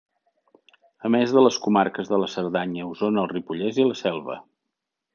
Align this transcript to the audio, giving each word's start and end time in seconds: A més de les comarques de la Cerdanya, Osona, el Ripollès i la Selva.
A 1.09 1.11
més 1.15 1.35
de 1.35 1.43
les 1.43 1.59
comarques 1.67 2.11
de 2.13 2.21
la 2.23 2.31
Cerdanya, 2.39 2.89
Osona, 2.95 3.23
el 3.27 3.31
Ripollès 3.37 3.81
i 3.85 3.89
la 3.93 4.03
Selva. 4.05 4.43